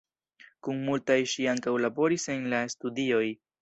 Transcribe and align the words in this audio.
Kun 0.67 0.79
multaj 0.87 1.19
ŝi 1.35 1.47
ankaŭ 1.53 1.77
laboris 1.87 2.29
en 2.39 2.53
la 2.57 2.67
studioj. 2.79 3.27